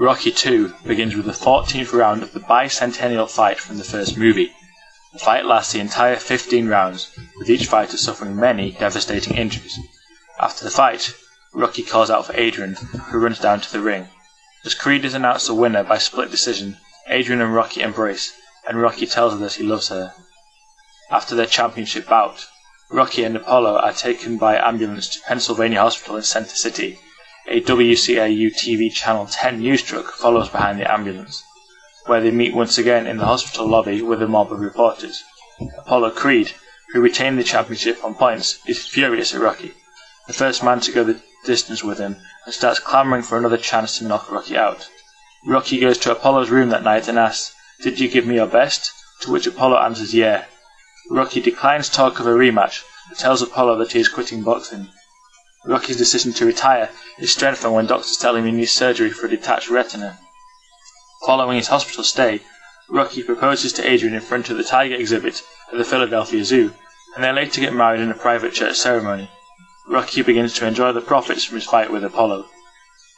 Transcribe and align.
Rocky 0.00 0.32
II 0.46 0.72
begins 0.86 1.14
with 1.14 1.26
the 1.26 1.32
14th 1.32 1.92
round 1.92 2.22
of 2.22 2.32
the 2.32 2.40
bicentennial 2.40 3.28
fight 3.28 3.60
from 3.60 3.76
the 3.76 3.84
first 3.84 4.16
movie. 4.16 4.50
The 5.12 5.18
fight 5.18 5.44
lasts 5.44 5.74
the 5.74 5.80
entire 5.80 6.16
15 6.16 6.68
rounds, 6.68 7.10
with 7.38 7.50
each 7.50 7.66
fighter 7.66 7.98
suffering 7.98 8.34
many 8.34 8.72
devastating 8.72 9.36
injuries. 9.36 9.78
After 10.40 10.64
the 10.64 10.70
fight, 10.70 11.12
Rocky 11.52 11.82
calls 11.82 12.08
out 12.08 12.24
for 12.24 12.34
Adrian, 12.34 12.76
who 13.10 13.18
runs 13.18 13.40
down 13.40 13.60
to 13.60 13.70
the 13.70 13.82
ring. 13.82 14.08
As 14.64 14.72
Creed 14.72 15.04
is 15.04 15.12
announced 15.12 15.48
the 15.48 15.54
winner 15.54 15.84
by 15.84 15.98
split 15.98 16.30
decision, 16.30 16.78
Adrian 17.06 17.42
and 17.42 17.54
Rocky 17.54 17.82
embrace, 17.82 18.32
and 18.66 18.80
Rocky 18.80 19.04
tells 19.04 19.34
her 19.34 19.38
that 19.40 19.56
he 19.56 19.64
loves 19.64 19.88
her. 19.88 20.14
After 21.10 21.34
their 21.34 21.44
championship 21.44 22.08
bout, 22.08 22.46
Rocky 22.88 23.22
and 23.22 23.36
Apollo 23.36 23.76
are 23.76 23.92
taken 23.92 24.38
by 24.38 24.56
ambulance 24.56 25.08
to 25.08 25.20
Pennsylvania 25.20 25.82
Hospital 25.82 26.16
in 26.16 26.22
Center 26.22 26.56
City. 26.56 26.98
A 27.52 27.60
WCAU 27.60 28.54
TV 28.54 28.92
Channel 28.92 29.26
10 29.26 29.58
news 29.58 29.82
truck 29.82 30.12
follows 30.12 30.48
behind 30.48 30.78
the 30.78 30.88
ambulance, 30.88 31.42
where 32.06 32.20
they 32.20 32.30
meet 32.30 32.54
once 32.54 32.78
again 32.78 33.08
in 33.08 33.16
the 33.16 33.24
hospital 33.24 33.66
lobby 33.66 34.02
with 34.02 34.22
a 34.22 34.28
mob 34.28 34.52
of 34.52 34.60
reporters. 34.60 35.24
Apollo 35.78 36.12
Creed, 36.12 36.52
who 36.92 37.00
retained 37.00 37.40
the 37.40 37.42
championship 37.42 38.04
on 38.04 38.14
points, 38.14 38.60
is 38.68 38.86
furious 38.86 39.34
at 39.34 39.40
Rocky, 39.40 39.74
the 40.28 40.32
first 40.32 40.62
man 40.62 40.78
to 40.78 40.92
go 40.92 41.02
the 41.02 41.20
distance 41.44 41.82
with 41.82 41.98
him, 41.98 42.18
and 42.44 42.54
starts 42.54 42.78
clamoring 42.78 43.24
for 43.24 43.36
another 43.36 43.56
chance 43.56 43.98
to 43.98 44.04
knock 44.04 44.30
Rocky 44.30 44.56
out. 44.56 44.88
Rocky 45.44 45.80
goes 45.80 45.98
to 45.98 46.12
Apollo's 46.12 46.50
room 46.50 46.68
that 46.68 46.84
night 46.84 47.08
and 47.08 47.18
asks, 47.18 47.52
Did 47.82 47.98
you 47.98 48.08
give 48.08 48.26
me 48.26 48.36
your 48.36 48.46
best? 48.46 48.92
To 49.22 49.32
which 49.32 49.48
Apollo 49.48 49.78
answers, 49.78 50.14
Yeah. 50.14 50.44
Rocky 51.10 51.40
declines 51.40 51.88
talk 51.88 52.20
of 52.20 52.28
a 52.28 52.30
rematch, 52.30 52.84
but 53.08 53.18
tells 53.18 53.42
Apollo 53.42 53.78
that 53.78 53.90
he 53.90 53.98
is 53.98 54.08
quitting 54.08 54.44
boxing. 54.44 54.86
Rocky's 55.66 55.98
decision 55.98 56.32
to 56.32 56.46
retire 56.46 56.88
is 57.18 57.32
strengthened 57.32 57.74
when 57.74 57.86
doctors 57.86 58.16
tell 58.16 58.34
him 58.34 58.46
he 58.46 58.52
needs 58.52 58.72
surgery 58.72 59.10
for 59.10 59.26
a 59.26 59.30
detached 59.30 59.68
retina. 59.68 60.18
Following 61.26 61.58
his 61.58 61.68
hospital 61.68 62.02
stay, 62.02 62.40
Rocky 62.88 63.22
proposes 63.22 63.72
to 63.74 63.86
Adrian 63.86 64.14
in 64.14 64.22
front 64.22 64.48
of 64.48 64.56
the 64.56 64.64
tiger 64.64 64.94
exhibit 64.94 65.42
at 65.70 65.76
the 65.76 65.84
Philadelphia 65.84 66.44
Zoo, 66.44 66.72
and 67.14 67.22
they 67.22 67.30
later 67.30 67.60
get 67.60 67.74
married 67.74 68.00
in 68.00 68.10
a 68.10 68.14
private 68.14 68.54
church 68.54 68.76
ceremony. 68.76 69.30
Rocky 69.86 70.22
begins 70.22 70.54
to 70.54 70.66
enjoy 70.66 70.92
the 70.92 71.00
profits 71.02 71.44
from 71.44 71.56
his 71.56 71.66
fight 71.66 71.92
with 71.92 72.04
Apollo. 72.04 72.46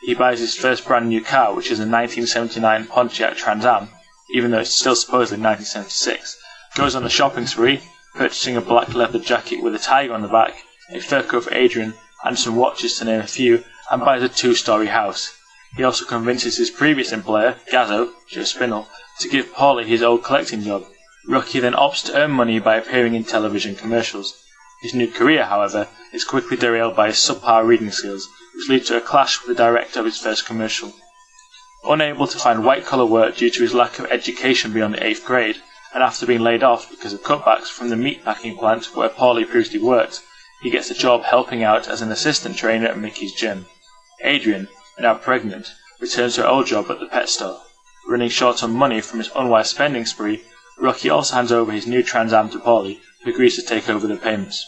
He 0.03 0.15
buys 0.15 0.41
his 0.41 0.56
first 0.56 0.84
brand 0.84 1.09
new 1.09 1.23
car, 1.23 1.55
which 1.55 1.71
is 1.71 1.79
a 1.79 1.87
1979 1.87 2.87
Pontiac 2.87 3.37
Trans 3.37 3.65
Am, 3.65 3.89
even 4.34 4.51
though 4.51 4.59
it's 4.59 4.75
still 4.75 4.97
supposedly 4.97 5.41
1976, 5.41 6.37
goes 6.75 6.97
on 6.97 7.05
a 7.05 7.09
shopping 7.09 7.47
spree, 7.47 7.83
purchasing 8.17 8.56
a 8.56 8.61
black 8.61 8.93
leather 8.95 9.21
jacket 9.21 9.62
with 9.62 9.77
a 9.77 9.79
tiger 9.79 10.12
on 10.12 10.23
the 10.23 10.29
back, 10.29 10.65
a 10.91 10.99
fur 10.99 11.23
coat 11.23 11.45
for 11.45 11.55
Adrian, 11.55 11.95
and 12.25 12.39
some 12.39 12.56
watches 12.56 12.97
to 12.98 13.05
name 13.05 13.20
a 13.20 13.27
few, 13.27 13.65
and 13.91 14.05
buys 14.05 14.23
a 14.23 14.28
two-story 14.28 14.87
house. 14.87 15.37
He 15.77 15.84
also 15.84 16.05
convinces 16.05 16.56
his 16.56 16.70
previous 16.70 17.12
employer, 17.12 17.56
Gazzo, 17.70 18.12
Joe 18.28 18.42
Spinell, 18.42 18.87
to 19.20 19.28
give 19.28 19.55
Paulie 19.55 19.87
his 19.87 20.03
old 20.03 20.23
collecting 20.23 20.62
job. 20.62 20.84
Rocky 21.28 21.61
then 21.61 21.75
opts 21.75 22.05
to 22.06 22.15
earn 22.15 22.31
money 22.33 22.59
by 22.59 22.77
appearing 22.77 23.15
in 23.15 23.25
television 23.25 23.75
commercials. 23.75 24.34
His 24.83 24.95
new 24.95 25.09
career, 25.09 25.45
however, 25.45 25.89
is 26.12 26.25
quickly 26.25 26.56
derailed 26.56 26.97
by 26.97 27.06
his 27.06 27.17
subpar 27.17 27.65
reading 27.65 27.91
skills, 27.91 28.28
which 28.55 28.69
lead 28.69 28.87
to 28.87 28.97
a 28.97 29.00
clash 29.00 29.41
with 29.41 29.56
the 29.56 29.62
director 29.62 30.00
of 30.00 30.06
his 30.06 30.19
first 30.19 30.45
commercial. 30.45 30.93
Unable 31.84 32.27
to 32.27 32.39
find 32.39 32.65
white-collar 32.65 33.06
work 33.06 33.37
due 33.37 33.50
to 33.50 33.62
his 33.62 33.75
lack 33.75 33.98
of 33.98 34.06
education 34.06 34.73
beyond 34.73 34.95
the 34.95 35.06
eighth 35.06 35.25
grade, 35.25 35.56
and 35.95 36.03
after 36.03 36.27
being 36.27 36.41
laid 36.41 36.62
off 36.62 36.91
because 36.91 37.12
of 37.12 37.23
cutbacks 37.23 37.69
from 37.69 37.89
the 37.89 37.97
meatpacking 37.97 38.59
plant 38.59 38.95
where 38.97 39.09
Paulie 39.09 39.48
previously 39.48 39.81
worked, 39.81 40.23
he 40.63 40.71
gets 40.71 40.91
a 40.91 40.95
job 40.95 41.25
helping 41.25 41.65
out 41.65 41.89
as 41.89 42.01
an 42.01 42.13
assistant 42.13 42.57
trainer 42.57 42.87
at 42.87 42.99
Mickey's 42.99 43.33
gym. 43.33 43.67
Adrian, 44.23 44.69
now 44.99 45.15
pregnant, 45.15 45.75
returns 46.01 46.37
to 46.37 46.43
her 46.43 46.49
old 46.49 46.67
job 46.67 46.91
at 46.91 47.01
the 47.01 47.07
pet 47.07 47.29
store. 47.29 47.61
Running 48.09 48.29
short 48.29 48.63
on 48.63 48.73
money 48.73 49.01
from 49.01 49.19
his 49.19 49.31
unwise 49.35 49.71
spending 49.71 50.07
spree, 50.07 50.43
Rocky 50.79 51.11
also 51.11 51.35
hands 51.35 51.53
over 51.53 51.73
his 51.73 51.87
new 51.87 52.03
Trans 52.03 52.33
Am 52.33 52.49
to 52.51 52.59
Paulie, 52.59 53.01
who 53.25 53.31
agrees 53.31 53.57
to 53.57 53.63
take 53.63 53.89
over 53.89 54.07
the 54.07 54.17
payments. 54.17 54.65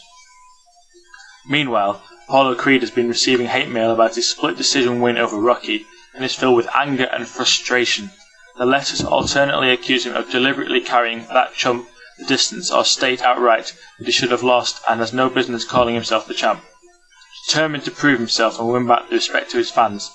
Meanwhile, 1.47 2.01
Apollo 2.27 2.55
Creed 2.55 2.81
has 2.81 2.91
been 2.91 3.07
receiving 3.07 3.47
hate 3.47 3.69
mail 3.69 3.91
about 3.91 4.15
his 4.15 4.27
split 4.27 4.57
decision 4.57 4.99
win 4.99 5.17
over 5.17 5.37
Rocky 5.37 5.85
and 6.13 6.25
is 6.25 6.35
filled 6.35 6.55
with 6.55 6.67
anger 6.73 7.05
and 7.05 7.27
frustration. 7.27 8.09
The 8.57 8.65
letters 8.65 9.03
alternately 9.03 9.71
accuse 9.71 10.05
him 10.05 10.15
of 10.15 10.31
deliberately 10.31 10.81
carrying 10.81 11.27
that 11.27 11.53
chump 11.53 11.87
the 12.17 12.25
distance 12.25 12.71
or 12.71 12.85
state 12.85 13.21
outright 13.21 13.73
that 13.97 14.05
he 14.05 14.11
should 14.11 14.31
have 14.31 14.43
lost 14.43 14.81
and 14.89 14.99
has 14.99 15.13
no 15.13 15.29
business 15.29 15.65
calling 15.65 15.95
himself 15.95 16.27
the 16.27 16.33
champ. 16.33 16.63
Determined 17.47 17.83
to 17.85 17.91
prove 17.91 18.19
himself 18.19 18.59
and 18.59 18.69
win 18.69 18.87
back 18.87 19.09
the 19.09 19.15
respect 19.15 19.53
of 19.53 19.57
his 19.57 19.71
fans, 19.71 20.11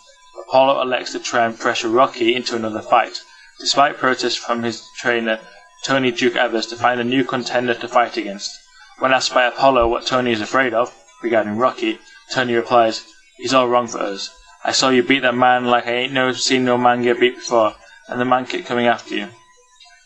Apollo 0.47 0.83
elects 0.83 1.13
to 1.13 1.19
try 1.19 1.45
and 1.45 1.59
pressure 1.59 1.89
Rocky 1.89 2.35
into 2.35 2.57
another 2.57 2.83
fight, 2.83 3.21
despite 3.59 3.99
protests 3.99 4.37
from 4.37 4.63
his 4.63 4.83
trainer 4.99 5.39
Tony 5.85 6.11
Duke 6.11 6.37
Evers 6.37 6.67
to 6.67 6.77
find 6.77 7.01
a 7.01 7.05
new 7.05 7.25
contender 7.25 7.75
to 7.75 7.89
fight 7.89 8.17
against. 8.17 8.51
When 8.99 9.13
asked 9.13 9.33
by 9.33 9.45
Apollo 9.45 9.89
what 9.89 10.07
Tony 10.07 10.33
is 10.33 10.41
afraid 10.41 10.75
of 10.75 10.95
regarding 11.23 11.57
Rocky, 11.57 11.99
Tony 12.33 12.55
replies, 12.55 13.05
He's 13.39 13.55
all 13.55 13.69
wrong 13.69 13.87
for 13.87 13.99
us. 13.99 14.29
I 14.63 14.73
saw 14.73 14.91
you 14.91 15.03
beat 15.03 15.21
that 15.21 15.35
man 15.35 15.65
like 15.65 15.87
I 15.87 15.93
ain't 15.93 16.13
no 16.13 16.33
seen 16.33 16.65
no 16.65 16.77
man 16.77 17.03
get 17.03 17.19
beat 17.19 17.37
before, 17.37 17.77
and 18.09 18.21
the 18.21 18.27
man 18.27 18.45
kept 18.45 18.67
coming 18.67 18.87
after 18.87 19.15
you. 19.15 19.29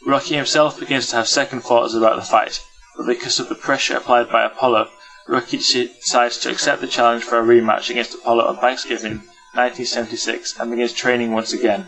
Rocky 0.06 0.34
himself 0.34 0.78
begins 0.78 1.08
to 1.08 1.16
have 1.16 1.26
second 1.26 1.62
thoughts 1.62 1.94
about 1.94 2.16
the 2.16 2.22
fight, 2.22 2.62
but 2.94 3.06
because 3.06 3.40
of 3.40 3.48
the 3.48 3.54
pressure 3.54 3.96
applied 3.96 4.28
by 4.28 4.44
Apollo, 4.44 4.90
Rocky 5.26 5.56
decides 5.56 6.36
to 6.38 6.50
accept 6.50 6.82
the 6.82 6.86
challenge 6.86 7.24
for 7.24 7.38
a 7.38 7.42
rematch 7.42 7.88
against 7.88 8.14
Apollo 8.14 8.44
on 8.44 8.58
Thanksgiving 8.58 9.22
1976 9.54 10.60
and 10.60 10.70
begins 10.70 10.92
training 10.92 11.32
once 11.32 11.54
again. 11.54 11.86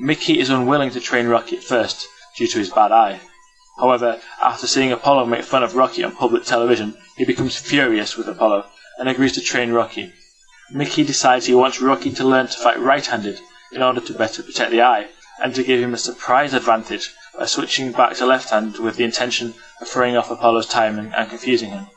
Mickey 0.00 0.40
is 0.40 0.50
unwilling 0.50 0.90
to 0.90 1.00
train 1.00 1.28
Rocky 1.28 1.58
at 1.58 1.62
first 1.62 2.08
due 2.36 2.48
to 2.48 2.58
his 2.58 2.70
bad 2.70 2.90
eye. 2.90 3.20
However, 3.78 4.20
after 4.42 4.66
seeing 4.66 4.90
Apollo 4.90 5.26
make 5.26 5.44
fun 5.44 5.62
of 5.62 5.76
Rocky 5.76 6.02
on 6.02 6.16
public 6.16 6.44
television, 6.44 6.96
he 7.16 7.24
becomes 7.24 7.56
furious 7.56 8.16
with 8.16 8.26
Apollo 8.26 8.66
and 8.98 9.08
agrees 9.08 9.34
to 9.34 9.40
train 9.40 9.70
Rocky. 9.70 10.12
Mickey 10.72 11.04
decides 11.04 11.46
he 11.46 11.54
wants 11.54 11.80
Rocky 11.80 12.10
to 12.10 12.24
learn 12.24 12.48
to 12.48 12.58
fight 12.58 12.80
right-handed 12.80 13.38
in 13.70 13.80
order 13.80 14.00
to 14.00 14.12
better 14.12 14.42
protect 14.42 14.72
the 14.72 14.82
eye 14.82 15.06
and 15.42 15.54
to 15.54 15.64
give 15.64 15.82
him 15.82 15.92
a 15.92 15.98
surprise 15.98 16.54
advantage 16.54 17.10
by 17.36 17.46
switching 17.46 17.92
back 17.92 18.14
to 18.14 18.26
left 18.26 18.50
hand 18.50 18.78
with 18.78 18.96
the 18.96 19.04
intention 19.04 19.54
of 19.80 19.88
throwing 19.88 20.16
off 20.16 20.30
Apollo's 20.30 20.66
timing 20.66 21.12
and 21.14 21.28
confusing 21.28 21.70
him. 21.70 21.88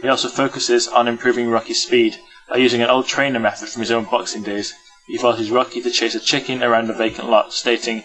He 0.00 0.08
also 0.08 0.28
focuses 0.28 0.88
on 0.88 1.06
improving 1.08 1.48
Rocky's 1.50 1.82
speed 1.82 2.18
by 2.48 2.56
using 2.56 2.82
an 2.82 2.90
old 2.90 3.06
trainer 3.06 3.38
method 3.38 3.68
from 3.68 3.80
his 3.80 3.90
own 3.90 4.04
boxing 4.04 4.42
days. 4.42 4.74
He 5.06 5.18
forces 5.18 5.50
Rocky 5.50 5.82
to 5.82 5.90
chase 5.90 6.14
a 6.14 6.20
chicken 6.20 6.62
around 6.62 6.90
a 6.90 6.94
vacant 6.94 7.28
lot, 7.28 7.52
stating, 7.52 8.04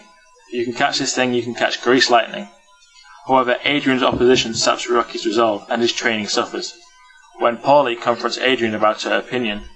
You 0.52 0.64
can 0.64 0.74
catch 0.74 0.98
this 0.98 1.14
thing, 1.14 1.34
you 1.34 1.42
can 1.42 1.54
catch 1.54 1.82
grease 1.82 2.10
lightning. 2.10 2.48
However, 3.26 3.58
Adrian's 3.64 4.02
opposition 4.02 4.54
saps 4.54 4.88
Rocky's 4.88 5.26
resolve 5.26 5.66
and 5.68 5.82
his 5.82 5.92
training 5.92 6.28
suffers. 6.28 6.74
When 7.38 7.58
Paulie 7.58 8.00
confronts 8.00 8.38
Adrian 8.38 8.74
about 8.74 9.02
her 9.02 9.16
opinion, 9.16 9.68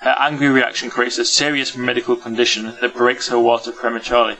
her 0.00 0.16
angry 0.18 0.48
reaction 0.48 0.90
creates 0.90 1.18
a 1.18 1.24
serious 1.24 1.76
medical 1.76 2.16
condition 2.16 2.76
that 2.80 2.94
breaks 2.94 3.28
her 3.28 3.38
water 3.38 3.72
prematurely. 3.72 4.36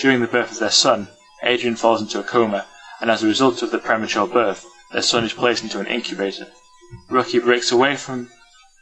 During 0.00 0.20
the 0.20 0.26
birth 0.26 0.50
of 0.50 0.58
their 0.58 0.70
son, 0.70 1.08
Adrian 1.42 1.76
falls 1.76 2.00
into 2.00 2.18
a 2.18 2.24
coma, 2.24 2.66
and 3.00 3.10
as 3.10 3.22
a 3.22 3.26
result 3.26 3.62
of 3.62 3.70
the 3.70 3.78
premature 3.78 4.26
birth, 4.26 4.66
their 4.90 5.02
son 5.02 5.24
is 5.24 5.32
placed 5.32 5.62
into 5.62 5.78
an 5.78 5.86
incubator. 5.86 6.48
Rocky 7.08 7.38
breaks 7.38 7.70
away 7.70 7.96
from 7.96 8.30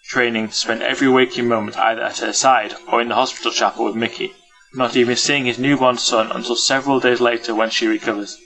training 0.09 0.49
to 0.49 0.55
spend 0.55 0.83
every 0.83 1.09
waking 1.09 1.49
moment 1.49 1.77
either 1.77 2.03
at 2.03 2.19
her 2.19 2.33
side 2.33 2.75
or 2.91 3.01
in 3.01 3.09
the 3.09 3.15
hospital 3.15 3.53
chapel 3.53 3.85
with 3.85 3.95
Mickey, 3.95 4.35
not 4.75 4.97
even 4.97 5.17
seeing 5.17 5.45
his 5.45 5.59
newborn 5.59 5.99
son 5.99 6.33
until 6.33 6.57
several 6.57 6.99
days 6.99 7.21
later 7.21 7.55
when 7.55 7.69
she 7.69 7.87
recovers. 7.87 8.39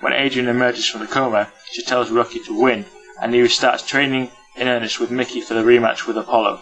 When 0.00 0.12
Adrian 0.12 0.48
emerges 0.48 0.88
from 0.88 1.00
the 1.00 1.06
coma, 1.06 1.52
she 1.72 1.82
tells 1.82 2.10
Rocky 2.10 2.40
to 2.40 2.60
win, 2.60 2.86
and 3.20 3.32
he 3.32 3.40
restarts 3.40 3.86
training 3.86 4.32
in 4.56 4.66
earnest 4.68 4.98
with 4.98 5.10
Mickey 5.10 5.40
for 5.40 5.54
the 5.54 5.62
rematch 5.62 6.06
with 6.06 6.18
Apollo. 6.18 6.60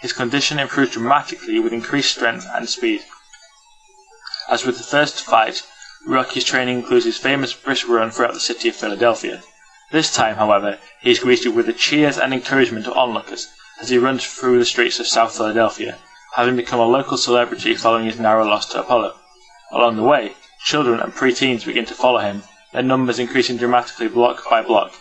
His 0.00 0.12
condition 0.12 0.58
improves 0.58 0.92
dramatically 0.92 1.58
with 1.60 1.72
increased 1.72 2.12
strength 2.12 2.46
and 2.54 2.68
speed. 2.68 3.02
As 4.48 4.64
with 4.64 4.78
the 4.78 4.84
first 4.84 5.24
fight, 5.24 5.62
Rocky's 6.06 6.44
training 6.44 6.78
includes 6.78 7.04
his 7.04 7.18
famous 7.18 7.52
brisk 7.52 7.88
run 7.88 8.10
throughout 8.12 8.34
the 8.34 8.40
city 8.40 8.68
of 8.68 8.76
Philadelphia. 8.76 9.42
This 9.90 10.14
time, 10.14 10.36
however, 10.36 10.78
he 11.00 11.10
is 11.10 11.18
greeted 11.18 11.54
with 11.54 11.66
the 11.66 11.72
cheers 11.72 12.16
and 12.16 12.32
encouragement 12.32 12.86
of 12.86 12.96
onlookers 12.96 13.48
as 13.80 13.88
he 13.88 13.98
runs 13.98 14.24
through 14.24 14.58
the 14.58 14.64
streets 14.64 15.00
of 15.00 15.06
South 15.08 15.36
Philadelphia, 15.36 15.98
having 16.34 16.54
become 16.54 16.78
a 16.78 16.86
local 16.86 17.16
celebrity 17.16 17.74
following 17.74 18.04
his 18.04 18.20
narrow 18.20 18.44
loss 18.44 18.66
to 18.66 18.80
Apollo. 18.80 19.14
Along 19.72 19.96
the 19.96 20.04
way, 20.04 20.34
children 20.64 21.00
and 21.00 21.14
pre-teens 21.14 21.64
begin 21.64 21.84
to 21.86 21.94
follow 21.94 22.20
him, 22.20 22.44
their 22.72 22.82
numbers 22.82 23.18
increasing 23.18 23.56
dramatically 23.56 24.06
block 24.06 24.48
by 24.48 24.62
block. 24.62 24.92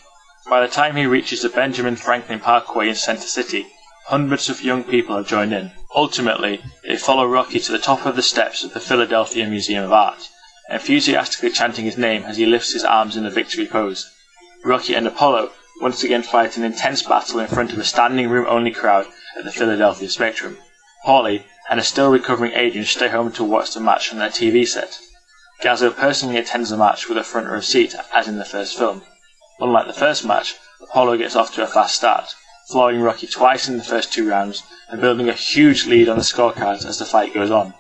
By 0.50 0.62
the 0.62 0.68
time 0.68 0.96
he 0.96 1.06
reaches 1.06 1.44
the 1.44 1.50
Benjamin 1.50 1.96
Franklin 1.96 2.40
Parkway 2.40 2.90
in 2.90 2.96
Center 2.96 3.28
City, 3.28 3.68
hundreds 4.06 4.50
of 4.50 4.64
young 4.64 4.84
people 4.84 5.16
have 5.16 5.28
joined 5.28 5.54
in. 5.54 5.72
Ultimately, 5.96 6.62
they 6.84 6.98
follow 6.98 7.26
Rocky 7.26 7.58
to 7.62 7.72
the 7.72 7.80
top 7.80 8.06
of 8.06 8.18
the 8.18 8.22
steps 8.22 8.66
of 8.66 8.74
the 8.74 8.82
Philadelphia 8.82 9.48
Museum 9.48 9.86
of 9.86 9.94
Art, 9.94 10.28
enthusiastically 10.70 11.52
chanting 11.52 11.86
his 11.86 11.98
name 11.98 12.24
as 12.26 12.36
he 12.36 12.46
lifts 12.46 12.74
his 12.74 12.84
arms 12.84 13.16
in 13.16 13.24
the 13.24 13.30
victory 13.30 13.66
pose. 13.66 14.06
Rocky 14.66 14.94
and 14.94 15.08
Apollo 15.08 15.52
once 15.80 16.04
again 16.04 16.22
fight 16.22 16.58
an 16.58 16.64
intense 16.64 17.02
battle 17.02 17.40
in 17.40 17.48
front 17.48 17.72
of 17.72 17.80
a 17.80 17.86
standing 17.86 18.28
room 18.28 18.46
only 18.50 18.72
crowd 18.72 19.08
at 19.38 19.46
the 19.46 19.54
Philadelphia 19.54 20.10
Spectrum. 20.10 20.58
Paulie, 21.06 21.44
and 21.70 21.80
a 21.80 21.84
still 21.84 22.12
recovering 22.12 22.52
Adrian 22.52 22.86
stay 22.86 23.08
home 23.08 23.32
to 23.32 23.44
watch 23.46 23.74
the 23.74 23.80
match 23.80 24.12
on 24.12 24.20
their 24.20 24.30
TV 24.30 24.68
set. 24.68 25.00
Gazzo 25.64 25.96
personally 25.96 26.38
attends 26.38 26.72
the 26.72 26.78
match 26.78 27.08
with 27.08 27.18
a 27.18 27.24
front 27.24 27.48
row 27.48 27.62
seat, 27.62 27.96
as 28.14 28.28
in 28.28 28.38
the 28.38 28.44
first 28.44 28.78
film. 28.78 29.02
Unlike 29.62 29.88
the 29.88 29.94
first 29.94 30.26
match, 30.26 30.56
Apollo 30.82 31.20
gets 31.20 31.38
off 31.38 31.54
to 31.56 31.64
a 31.64 31.68
fast 31.68 31.96
start, 31.96 32.36
flooring 32.68 33.02
Rocky 33.02 33.28
twice 33.28 33.68
in 33.68 33.78
the 33.78 33.84
first 33.84 34.12
two 34.12 34.28
rounds 34.28 34.64
and 34.90 35.00
building 35.00 35.30
a 35.30 35.34
huge 35.34 35.86
lead 35.86 36.10
on 36.10 36.18
the 36.18 36.24
scorecards 36.24 36.86
as 36.86 36.98
the 36.98 37.06
fight 37.06 37.34
goes 37.34 37.52
on. 37.52 37.74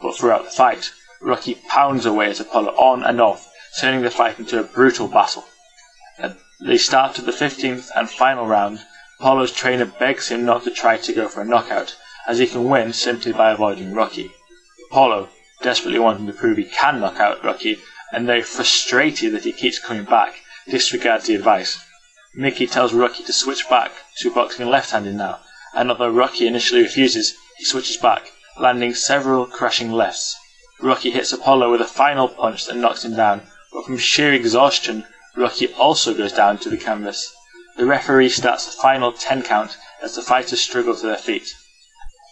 But 0.00 0.16
throughout 0.16 0.44
the 0.44 0.50
fight, 0.50 0.92
Rocky 1.20 1.56
pounds 1.68 2.06
away 2.06 2.30
at 2.30 2.38
Apollo 2.38 2.70
on 2.76 3.02
and 3.02 3.20
off, 3.20 3.50
turning 3.80 4.02
the 4.02 4.10
fight 4.10 4.38
into 4.38 4.60
a 4.60 4.62
brutal 4.64 5.08
battle. 5.08 5.44
At 6.18 6.36
the 6.60 6.78
start 6.78 7.18
of 7.18 7.26
the 7.26 7.32
15th 7.32 7.90
and 7.96 8.08
final 8.08 8.46
round, 8.46 8.80
Apollo's 9.18 9.50
trainer 9.50 9.86
begs 9.86 10.28
him 10.28 10.44
not 10.44 10.62
to 10.64 10.70
try 10.70 10.98
to 10.98 11.12
go 11.12 11.26
for 11.28 11.40
a 11.40 11.44
knockout, 11.44 11.96
as 12.28 12.38
he 12.38 12.46
can 12.46 12.68
win 12.68 12.92
simply 12.92 13.32
by 13.32 13.50
avoiding 13.50 13.92
Rocky. 13.92 14.30
Apollo, 14.88 15.30
desperately 15.62 15.98
wanting 15.98 16.28
to 16.28 16.32
prove 16.32 16.58
he 16.58 16.64
can 16.64 17.00
knock 17.00 17.18
out 17.18 17.42
Rocky, 17.42 17.80
and 18.12 18.28
though 18.28 18.42
frustrated 18.42 19.32
that 19.32 19.44
he 19.44 19.52
keeps 19.52 19.80
coming 19.80 20.04
back, 20.04 20.34
disregards 20.68 21.26
the 21.26 21.34
advice. 21.34 21.84
Mickey 22.34 22.68
tells 22.68 22.92
Rocky 22.92 23.24
to 23.24 23.32
switch 23.32 23.68
back 23.68 23.90
to 24.20 24.30
boxing 24.30 24.68
left-handed 24.68 25.14
now, 25.14 25.38
and 25.74 25.90
although 25.90 26.10
Rocky 26.10 26.46
initially 26.46 26.82
refuses, 26.82 27.36
he 27.56 27.64
switches 27.64 27.96
back, 27.96 28.32
landing 28.58 28.94
several 28.94 29.46
crashing 29.46 29.92
lefts. 29.92 30.36
Rocky 30.80 31.10
hits 31.10 31.32
Apollo 31.32 31.70
with 31.70 31.80
a 31.80 31.86
final 31.86 32.28
punch 32.28 32.66
that 32.66 32.76
knocks 32.76 33.04
him 33.04 33.14
down, 33.14 33.42
but 33.72 33.84
from 33.84 33.96
sheer 33.96 34.32
exhaustion, 34.32 35.04
Rocky 35.36 35.72
also 35.74 36.14
goes 36.14 36.32
down 36.32 36.58
to 36.58 36.68
the 36.68 36.76
canvas. 36.76 37.32
The 37.76 37.86
referee 37.86 38.30
starts 38.30 38.66
the 38.66 38.82
final 38.82 39.12
10 39.12 39.42
count 39.42 39.76
as 40.02 40.16
the 40.16 40.22
fighters 40.22 40.60
struggle 40.60 40.96
to 40.96 41.06
their 41.06 41.16
feet. 41.16 41.54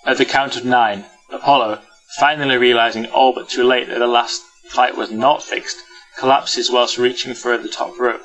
At 0.05 0.19
the 0.19 0.25
count 0.25 0.56
of 0.56 0.65
9, 0.65 1.05
Apollo, 1.31 1.82
finally 2.19 2.56
realizing 2.56 3.06
all 3.06 3.32
but 3.32 3.49
too 3.49 3.62
late 3.62 3.89
that 3.89 3.99
the 3.99 4.06
last 4.06 4.43
fight 4.71 4.97
was 4.97 5.11
not 5.11 5.43
fixed, 5.43 5.77
collapses 6.19 6.71
whilst 6.71 6.99
reaching 6.99 7.35
for 7.35 7.56
the 7.59 7.69
top 7.69 7.99
rope, 7.99 8.23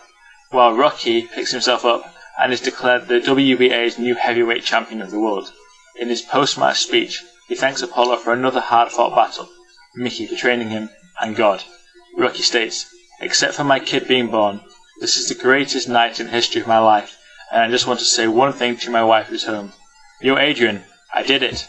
while 0.49 0.73
Rocky 0.73 1.23
picks 1.23 1.51
himself 1.51 1.85
up 1.85 2.15
and 2.37 2.53
is 2.53 2.61
declared 2.61 3.07
the 3.07 3.19
WBA's 3.19 3.97
new 3.97 4.15
heavyweight 4.15 4.63
champion 4.63 5.01
of 5.01 5.11
the 5.11 5.19
world. 5.19 5.51
In 5.99 6.09
his 6.09 6.21
post-match 6.21 6.79
speech, 6.79 7.21
he 7.47 7.55
thanks 7.55 7.81
Apollo 7.81 8.17
for 8.17 8.33
another 8.33 8.61
hard-fought 8.61 9.15
battle, 9.15 9.49
Mickey 9.95 10.25
for 10.25 10.35
training 10.35 10.69
him, 10.69 10.89
and 11.19 11.35
God. 11.35 11.63
Rocky 12.17 12.41
states, 12.43 12.85
Except 13.19 13.53
for 13.53 13.63
my 13.63 13.79
kid 13.79 14.07
being 14.07 14.27
born, 14.29 14.61
this 14.99 15.17
is 15.17 15.27
the 15.27 15.35
greatest 15.35 15.89
night 15.89 16.19
in 16.19 16.27
the 16.27 16.31
history 16.31 16.61
of 16.61 16.67
my 16.67 16.79
life, 16.79 17.17
and 17.51 17.61
I 17.61 17.69
just 17.69 17.87
want 17.87 17.99
to 17.99 18.05
say 18.05 18.27
one 18.27 18.53
thing 18.53 18.77
to 18.77 18.89
my 18.89 19.03
wife 19.03 19.27
who's 19.27 19.45
home. 19.45 19.73
Yo, 20.21 20.37
Adrian, 20.37 20.83
I 21.13 21.23
did 21.23 21.43
it. 21.43 21.67